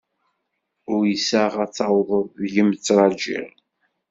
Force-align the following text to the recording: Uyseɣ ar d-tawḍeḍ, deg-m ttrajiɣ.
Uyseɣ 0.93 1.53
ar 1.63 1.67
d-tawḍeḍ, 1.69 2.27
deg-m 2.41 2.71
ttrajiɣ. 2.73 3.49